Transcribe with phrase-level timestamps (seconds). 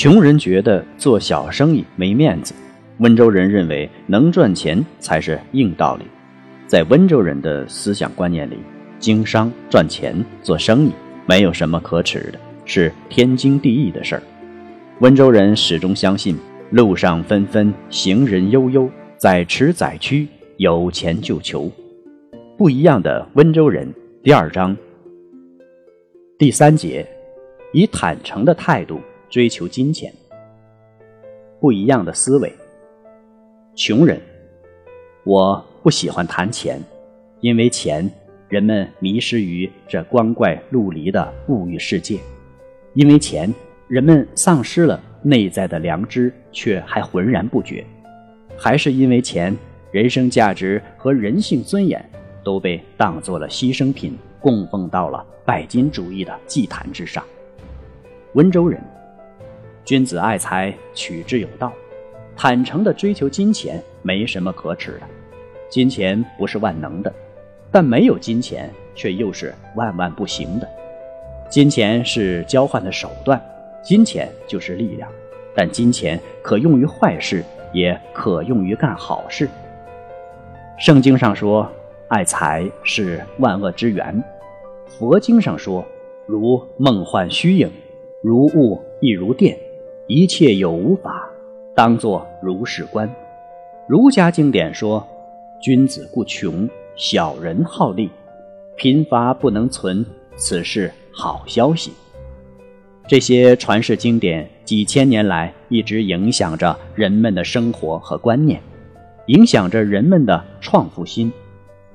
[0.00, 2.54] 穷人觉得做小生意没面子，
[3.00, 6.06] 温州人认为能赚钱才是硬道理。
[6.66, 8.56] 在温州人的思想观念里，
[8.98, 10.92] 经商赚钱做生意
[11.26, 14.22] 没有什么可耻的，是天经地义的事儿。
[15.00, 16.34] 温州人始终相信
[16.72, 18.88] “路上纷纷，行人悠悠，
[19.18, 21.70] 在驰载区，有钱就求”。
[22.56, 23.86] 不一样的温州人，
[24.22, 24.74] 第二章
[26.38, 27.06] 第三节，
[27.74, 28.98] 以坦诚的态度。
[29.30, 30.12] 追求金钱，
[31.60, 32.52] 不一样的思维。
[33.76, 34.20] 穷人，
[35.22, 36.82] 我不喜欢谈钱，
[37.40, 38.10] 因为钱，
[38.48, 42.18] 人们迷失于这光怪陆离的物欲世界；
[42.94, 43.54] 因为钱，
[43.86, 47.84] 人们丧失了内在的良知，却还浑然不觉；
[48.58, 49.56] 还是因为钱，
[49.92, 52.04] 人生价值和人性尊严
[52.42, 57.22] 都被当做了牺牲品，供奉到了拜金主义的祭坛之上。
[58.34, 58.82] 温州人。
[59.84, 61.72] 君子爱财，取之有道。
[62.36, 65.00] 坦诚地追求金钱，没什么可耻的。
[65.68, 67.12] 金钱不是万能的，
[67.70, 70.68] 但没有金钱却又是万万不行的。
[71.48, 73.40] 金钱是交换的手段，
[73.82, 75.08] 金钱就是力量。
[75.54, 79.48] 但金钱可用于坏事，也可用于干好事。
[80.78, 81.68] 圣经上说，
[82.08, 84.22] 爱财是万恶之源；
[84.86, 85.84] 佛经上说，
[86.26, 87.70] 如梦幻虚影，
[88.22, 89.58] 如雾亦如电。
[90.12, 91.24] 一切有无法，
[91.72, 93.08] 当作如是观。
[93.86, 95.06] 儒家经典说
[95.62, 98.10] ：“君子固穷，小人好利，
[98.76, 100.04] 贫乏不能存，
[100.34, 101.92] 此是好消息。”
[103.06, 108.60] 这些传世经典几千年来一直影响着人们的生活和观念，
[109.26, 111.32] 影响着人们的创富心。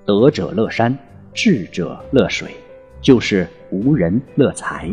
[0.05, 0.97] 德者乐山，
[1.33, 2.47] 智者乐水，
[3.01, 4.89] 就是无人乐财。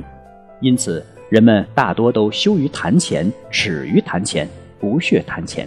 [0.60, 1.06] 因此。
[1.32, 4.46] 人们大多都羞于谈钱，耻于谈钱，
[4.78, 5.66] 不屑谈钱。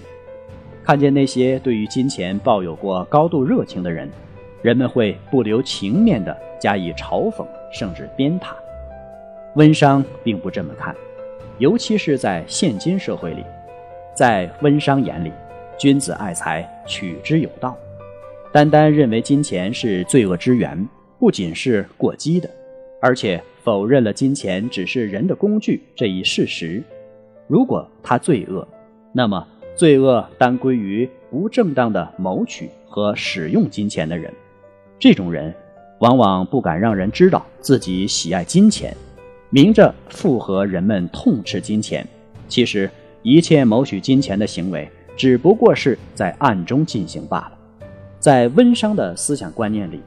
[0.83, 4.07] 看见那些对于金钱抱有过高度热情的人，
[4.61, 7.43] 人们会不留情面地加以嘲讽，
[7.73, 8.49] 甚至鞭挞。
[9.55, 10.95] 温商并不这么看，
[11.57, 13.43] 尤其是在现今社会里，
[14.15, 15.31] 在温商眼里，
[15.79, 17.75] 君子爱财，取之有道。
[18.51, 20.87] 单单认为金钱是罪恶之源，
[21.17, 22.47] 不仅是过激的，
[23.01, 23.41] 而且。
[23.65, 26.83] 否认了金钱只是人的工具这一事实。
[27.47, 28.65] 如果他罪恶，
[29.11, 29.45] 那么
[29.75, 34.31] 罪恶当归于不正当的谋取和使用金钱的人。
[34.99, 35.51] 这种人
[35.99, 38.95] 往往不敢让人知道自己喜爱金钱，
[39.49, 42.07] 明着附和人们痛斥金钱。
[42.47, 42.87] 其实，
[43.23, 44.87] 一切谋取金钱的行为
[45.17, 47.51] 只不过是在暗中进行罢了。
[48.19, 49.99] 在温商的思想观念里，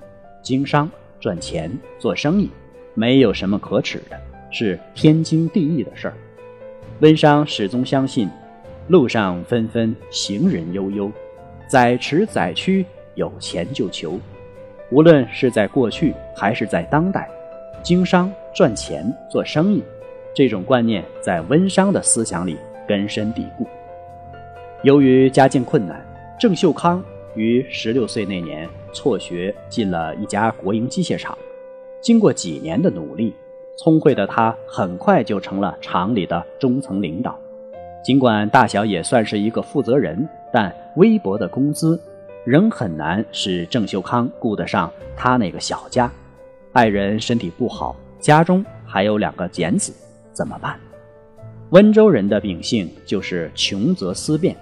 [0.44, 0.88] 经商
[1.18, 2.48] 赚钱做生意。
[2.98, 4.20] 没有什么可耻的，
[4.50, 6.14] 是天经地义的事儿。
[6.98, 8.28] 温商始终相信，
[8.88, 11.08] 路上纷纷，行人悠悠，
[11.68, 14.18] 载驰载驱，有钱就求。
[14.90, 17.30] 无论是在过去还是在当代，
[17.84, 19.80] 经商赚钱做生意，
[20.34, 23.64] 这种观念在温商的思想里根深蒂固。
[24.82, 26.04] 由于家境困难，
[26.36, 27.00] 郑秀康
[27.36, 31.38] 于十六岁那年辍学进了一家国营机械厂。
[32.00, 33.34] 经过几年的努力，
[33.76, 37.38] 聪慧的他很快就成了厂里的中层领导。
[38.04, 42.00] 尽管大小也算是一个负责人，但微薄的工资
[42.44, 46.10] 仍很难使郑秀康顾得上他那个小家。
[46.72, 49.92] 爱人身体不好，家中还有两个简子，
[50.32, 50.78] 怎么办？
[51.70, 54.56] 温州人的秉性就是穷则思变。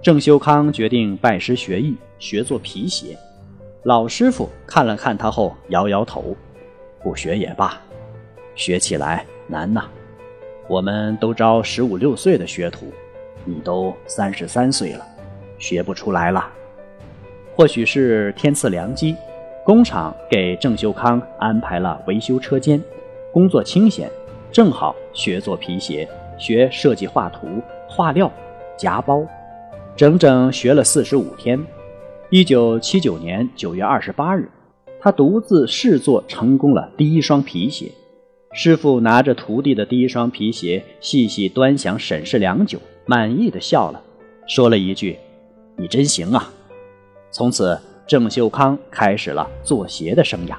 [0.00, 3.18] 郑秀康决定拜师学艺，学做皮鞋。
[3.82, 6.34] 老师傅看了看他后，摇摇头。
[7.02, 7.80] 不学也罢，
[8.54, 9.84] 学起来难呐。
[10.68, 12.92] 我们都招十五六岁的学徒，
[13.44, 15.04] 你都三十三岁了，
[15.58, 16.48] 学不出来了。
[17.56, 19.16] 或许是天赐良机，
[19.64, 22.80] 工厂给郑秀康安排了维修车间，
[23.32, 24.08] 工作清闲，
[24.52, 26.08] 正好学做皮鞋，
[26.38, 27.48] 学设计画图、
[27.88, 28.30] 画料、
[28.76, 29.26] 夹包，
[29.96, 31.58] 整整学了四十五天。
[32.30, 34.48] 一九七九年九月二十八日。
[35.00, 37.90] 他独自试做成功了第一双皮鞋。
[38.52, 44.02] 师傅拿着徒弟的第一双皮鞋，细细端详审视良久，满意的笑了，
[44.46, 45.16] 说了一句
[45.76, 46.52] ：“你真行啊！”
[47.30, 50.56] 从此，郑秀康开始了做鞋的生涯。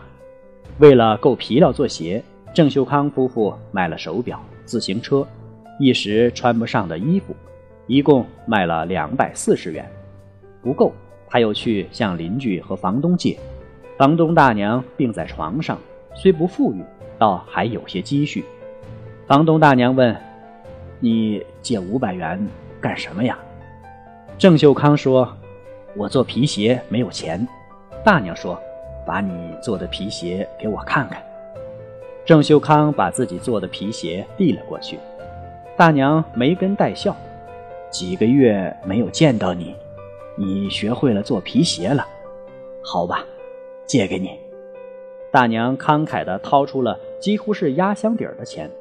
[0.79, 2.23] 为了够皮料做鞋，
[2.55, 5.27] 郑秀康夫妇卖了手表、自行车，
[5.79, 7.35] 一时穿不上的衣服，
[7.87, 9.85] 一共卖了两百四十元，
[10.63, 10.93] 不够，
[11.27, 13.37] 他又去向邻居和房东借。
[14.01, 15.77] 房东大娘病在床上，
[16.15, 16.83] 虽不富裕，
[17.19, 18.43] 倒还有些积蓄。
[19.27, 20.19] 房东大娘问
[20.99, 22.43] ：“你借五百元
[22.81, 23.37] 干什么呀？”
[24.39, 25.31] 郑秀康说。
[25.95, 27.47] 我做皮鞋没有钱，
[28.03, 28.59] 大娘说
[29.05, 31.21] ：“把你做的皮鞋给我看看。”
[32.25, 34.97] 郑秀康把自己做的皮鞋递了过去，
[35.77, 37.15] 大娘没跟带笑
[37.91, 39.75] ：“几个月没有见到你，
[40.35, 42.03] 你学会了做皮鞋了？
[42.81, 43.23] 好吧，
[43.91, 44.31] 借给你。”
[45.33, 48.71] 大娘慷慨地掏出了几乎是压箱底儿的钱。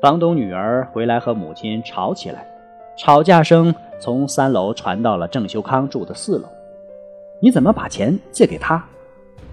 [0.00, 2.46] 房东女儿回来和母亲吵起来，
[2.96, 3.74] 吵架声。
[3.98, 6.46] 从三楼传到了郑秀康住的四楼，
[7.40, 8.84] 你怎么把钱借给他？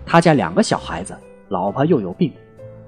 [0.05, 1.15] 他家两个小孩子，
[1.47, 2.29] 老婆又有病，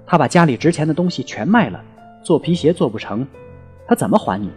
[0.05, 1.81] 他把家里值钱的东西全卖了，
[2.21, 3.25] 做皮鞋做不成，
[3.87, 4.51] 他怎么还你？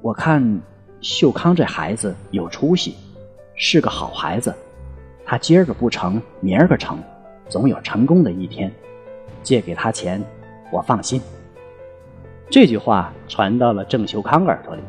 [0.00, 0.58] 我看
[1.02, 2.96] 秀康这孩子有出息，
[3.54, 4.54] 是个好孩子，
[5.30, 6.98] 他今儿个不成，明儿个成，
[7.50, 8.72] 总有成功的一天。
[9.42, 10.24] 借给他钱，
[10.72, 11.20] 我放心。
[12.48, 14.80] 这句话传到了郑秀康耳朵里。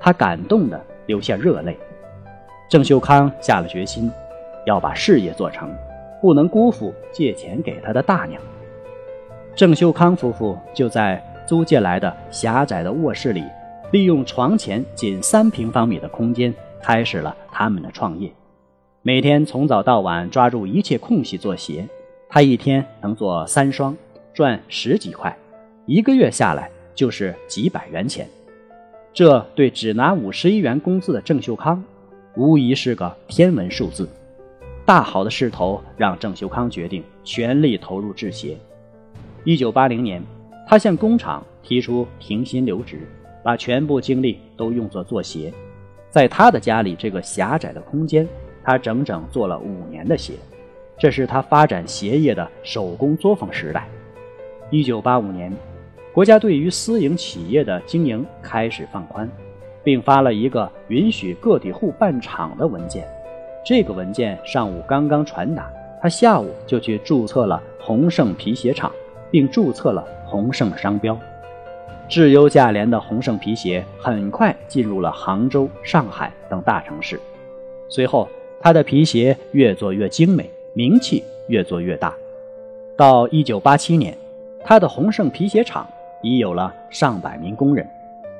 [0.00, 1.78] 他感动的流下热泪，
[2.66, 4.10] 郑秀康下了决心，
[4.64, 5.70] 要把事业做成，
[6.18, 8.40] 不能辜负借钱给他的大娘。
[9.54, 13.44] 郑秀康夫妇就在租借来的狭窄的卧室里，
[13.92, 18.32] 利用床前仅三平方米的空间，开始了他们的创业。
[19.06, 21.86] 每天从早到晚，抓住一切空隙做鞋。
[22.26, 23.94] 他一天能做三双，
[24.32, 25.36] 赚十几块，
[25.84, 28.26] 一个月下来就是几百元钱。
[29.12, 31.84] 这对只拿五十一元工资的郑秀康，
[32.34, 34.08] 无疑是个天文数字。
[34.86, 38.56] 大好的势头让郑秀康决定全力投入制鞋。
[39.44, 40.22] 一九八零年，
[40.66, 43.06] 他向工厂提出停薪留职，
[43.42, 45.52] 把全部精力都用作做鞋。
[46.08, 48.26] 在他的家里这个狭窄的空间，
[48.64, 50.34] 他整整做了五年的鞋。
[50.98, 53.86] 这是他发展鞋业的手工作坊时代。
[54.70, 55.52] 一九八五年。
[56.12, 59.28] 国家对于私营企业的经营开始放宽，
[59.82, 63.04] 并发了一个允许个体户办厂的文件。
[63.66, 65.68] 这个文件上午刚刚传达，
[66.00, 68.92] 他下午就去注册了宏盛皮鞋厂，
[69.28, 71.18] 并注册了宏盛商标。
[72.08, 77.18] 质优价廉的宏盛皮鞋很快进入了杭州、上海等大城市。
[77.88, 78.28] 随后，
[78.64, 82.14] 他的皮鞋越做越精美，名气越做越大。
[82.96, 84.16] 到一九八七年，
[84.64, 85.86] 他的宏盛皮鞋厂。
[86.22, 87.86] 已有了上百名工人。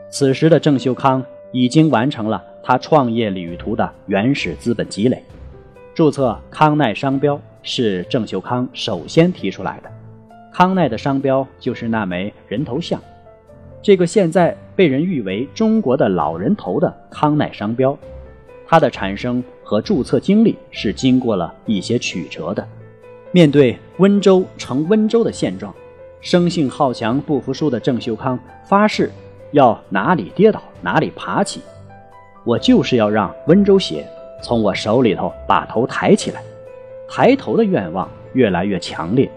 [0.09, 1.23] 此时的郑秀康
[1.53, 5.23] 已经完成了他创业旅途的原始资本积累。
[5.95, 9.91] 注册康奈商标是郑秀康首先提出来的。
[10.51, 12.99] 康奈的商标就是那枚人头像，
[13.83, 17.95] 这个现在被人誉为中国的老人头的康奈商标，
[18.67, 22.65] 它的产生和注册经历是经过了一些曲折的。
[23.33, 25.75] 面对温州成温州的现状。
[26.21, 29.11] 生性好强、不服输的郑秀康发誓，
[29.53, 31.61] 要哪里跌倒哪里爬起。
[32.45, 34.07] 我就是要让温州鞋
[34.43, 36.41] 从我手里头把头抬起来。
[37.11, 39.31] 抬头的愿望越来越强烈。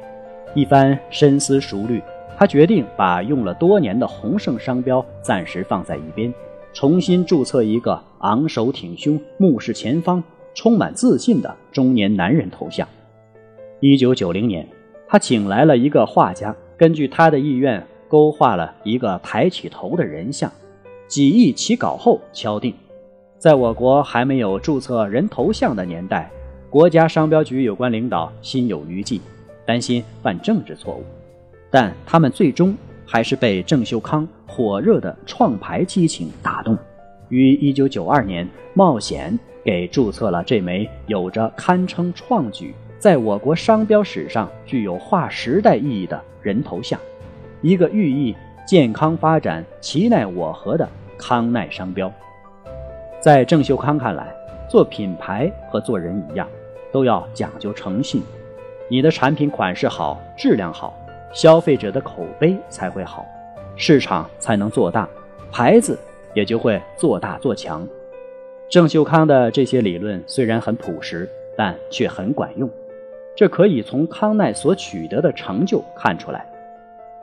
[0.56, 2.02] 一番深思熟虑，
[2.38, 6.34] 他决定把用了多年的宏盛商标暂时放在一边，
[6.80, 12.88] 重新注册一个昂首挺胸、目视前方、充满自信的中年男人头像。
[13.80, 14.64] 一九九零年，
[15.08, 16.56] 他请来了一个画家。
[16.78, 20.52] 根据他的意愿，勾画了一个抬起头的人像，
[21.08, 22.72] 几易起稿后敲定。
[23.40, 26.30] 在我国还没有注册人头像的年代，
[26.70, 29.20] 国家商标局有关领导心有余悸，
[29.66, 31.04] 担心犯政治错误，
[31.72, 32.78] 但他们最终
[33.08, 36.78] 还是被郑秀康火热的创牌激情打动，
[37.30, 42.76] 于1992年冒险给注册了这枚有着堪称创举。
[43.00, 47.00] 在我国商标史上具有划时代意义的人头像，
[47.62, 48.36] 一个寓意
[48.68, 50.88] 健康发展、其奈我何的
[51.18, 52.12] 康奈商标。
[53.22, 54.28] 在郑秀康看来，
[54.70, 56.48] 做品牌和做人一样，
[56.92, 58.22] 都要讲究诚信。
[58.90, 60.98] 你的产品款式好、质量好，
[61.38, 63.24] 消费者的口碑才会好，
[63.76, 65.08] 市场才能做大，
[65.52, 65.96] 牌子
[66.34, 67.88] 也就会做大做强。
[68.68, 72.68] 郑秀康的这些理论虽然很朴实，但却很管用。
[73.36, 76.44] 这可以从康奈所取得的成就看出来。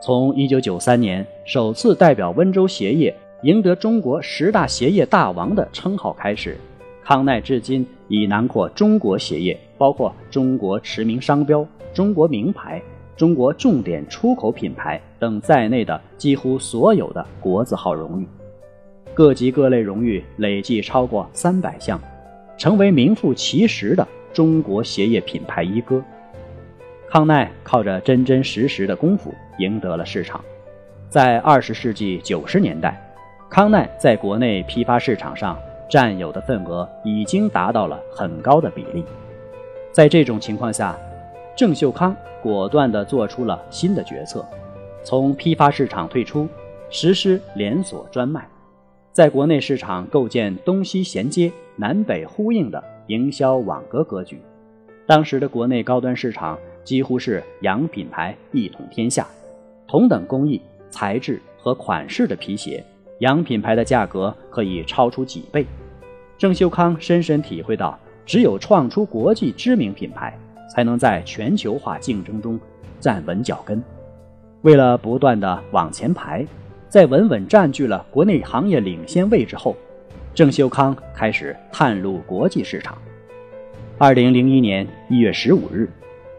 [0.00, 6.56] 从1993年首次代表温州鞋业赢得中国十大鞋业大王的称号开始，
[7.02, 12.80] 康奈至今已囊括中国鞋业，包括中国驰名商标、中国名牌、
[13.16, 18.26] 中国重点出口品牌等在内的几乎所有的国字号荣誉，
[19.14, 22.00] 各级各类荣誉累计超过三百项，
[22.56, 24.06] 成为名副其实的。
[24.33, 26.02] 中国鞋业品牌一哥
[27.09, 30.44] 康奈靠着真真实实的功夫赢得了市场。
[31.09, 33.00] 在二十世纪九十年代，
[33.49, 35.56] 康奈在国内批发市场上
[35.88, 39.04] 占有的份额已经达到了很高的比例。
[39.92, 40.99] 在这种情况下，
[41.56, 44.44] 郑秀康果断地做出了新的决策，
[45.02, 46.49] 从批发市场退出，
[46.90, 48.49] 实施连锁专卖，
[49.12, 52.82] 在国内市场构建东西衔接、南北呼应的。
[53.08, 54.40] 营销网格格局，
[55.06, 59.28] 当时的国内高端市场几乎是洋品牌一统天下，
[59.87, 60.58] 同等工艺、
[60.88, 62.82] 材质和款式的皮鞋，
[63.18, 65.66] 洋品牌的价格可以超出几倍。
[66.38, 70.34] 郑秀康深深体会到，只有创出国际知名品牌，
[70.68, 72.59] 才能在全球化竞争中
[73.00, 73.83] 站稳脚跟。
[74.62, 76.47] 为了不断的往前排，
[76.88, 79.76] 在稳稳占据了国内行业领先位置后。
[80.35, 82.99] 郑秀康开始探路国际市场。
[83.99, 85.88] 二零零一年一月十五日，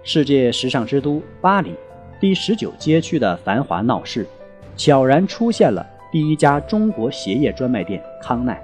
[0.04, 1.74] 世界时尚之都巴黎
[2.20, 4.28] 第十九街区的繁华闹市，
[4.76, 8.62] 悄然出现了第一家中国鞋业专卖店康奈。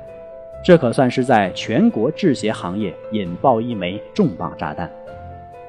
[0.65, 4.91] 这可算是在全国制鞋行业引爆一枚重磅炸弹。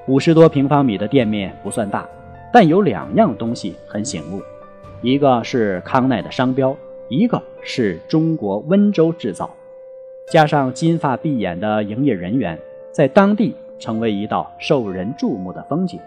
[0.09, 2.09] 五十多平方米的店面不算大，
[2.53, 4.43] 但有两样东西很醒目：
[5.01, 6.77] 一个是康奈的商标。
[7.09, 9.51] 一个是中国温州制造，
[10.31, 12.59] 加上金发碧眼的营业人员，
[12.91, 16.01] 在当地成为一道受人注目的风景。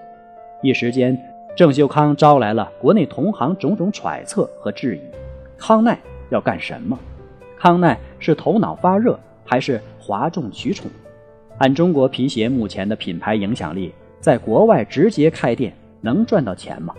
[0.63, 1.15] 一时间，
[1.55, 5.01] 郑秀康招来了国内同行种种揣测和质疑：
[5.59, 5.99] 康奈
[6.31, 6.97] 要干什么？
[7.55, 10.89] 康奈是头脑发热，还是哗众取宠？
[11.57, 16.93] 按中国皮鞋目前的品牌影响力，在国外直接开店能赚到钱吗？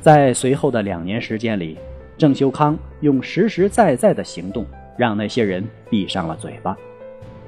[0.00, 1.78] 在随后的两年时间里。
[2.16, 4.64] 郑修康用实实在在的行动，
[4.96, 6.76] 让那些人闭上了嘴巴。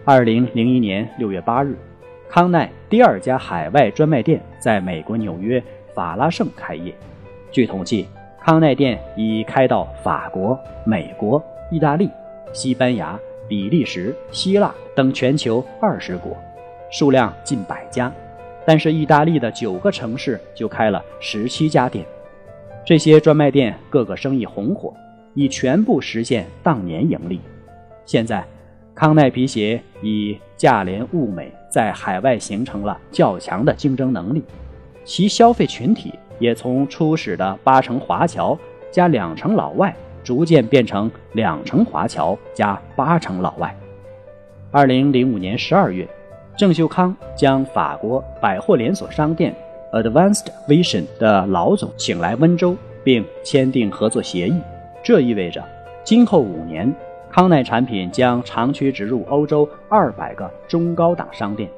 [0.04, 1.76] 二零零一年六月八日，
[2.28, 5.62] 康奈第二家海外专卖店在美国纽约
[5.94, 6.92] 法拉盛开业。
[7.52, 8.08] 据统计，
[8.42, 12.10] 康奈店已开到法国、美国、意大利、
[12.52, 13.16] 西班牙、
[13.48, 16.36] 比利时、希腊等全球二十国，
[16.90, 18.12] 数量近百家。
[18.66, 22.04] 但是，意大利的九个城市就开了十七家店。
[22.84, 24.92] 这些专卖店各个生意红火，
[25.34, 27.40] 已全部实现当年盈利。
[28.04, 28.44] 现在，
[28.94, 34.42] 康奈皮鞋以价廉物美，在海外形成了较强的竞争能力，
[35.04, 38.58] 其消费群体也从初始的八成华侨
[38.90, 39.94] 加两成老外，
[40.26, 43.72] 逐渐变成两成华侨加八成老外。
[44.72, 46.04] 二零零五年十二月，
[46.58, 49.54] 郑秀康将法国百货连锁商店。
[49.92, 54.60] Advanced Vision 的老总请来温州，并签订合作协议。
[55.00, 55.62] 这意味着，
[56.02, 56.92] 今后五年，
[57.30, 61.70] 康奈产品将长驱直入欧洲二百个中高档商店，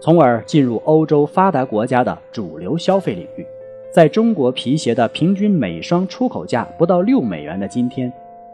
[0.00, 3.46] 从而进入欧洲发达国家的主流消费领域。
[3.90, 8.12] 在中国皮鞋的平均每双出口价不到六美元的今天，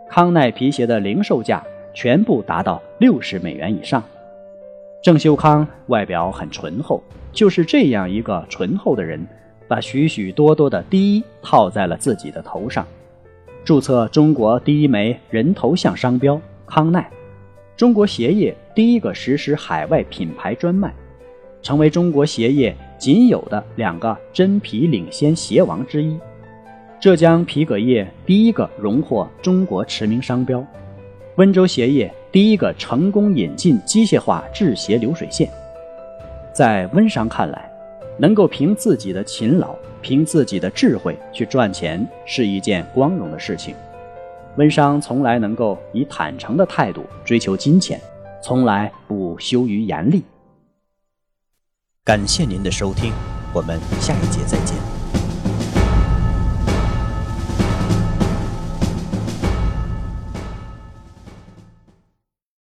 [0.08, 4.02] 康奈皮鞋的零售价全部达到六十美元以上。
[5.02, 7.02] 郑修康外表很醇厚。
[7.32, 9.26] 就是这样一个醇厚的人，
[9.66, 12.86] 把许许多多的第一套在了自己的头上，
[13.64, 17.10] 注册中国第一枚人头像商标康奈，
[17.76, 20.94] 中国鞋业第一个实施海外品牌专卖，
[21.60, 22.72] 成为中国鞋业
[23.04, 26.18] 仅有的两个真皮领先鞋王之一，
[26.98, 30.64] 浙江皮革业第一个荣获中国驰名商标，
[31.36, 35.50] 温州鞋业第一个成功引进机械化制鞋流水线。
[36.50, 37.70] 在温商看来，
[38.16, 43.74] 能够凭自己的勤劳、凭自己的智慧去赚钱是一件光荣的事情。
[44.56, 48.00] 温商从来能够以坦诚的态度追求金钱，
[48.42, 50.24] 从来不羞于严厉。
[52.06, 53.14] 感谢您的收听，
[53.54, 54.93] 我们下一节再见。